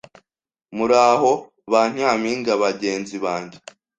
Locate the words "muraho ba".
0.75-1.81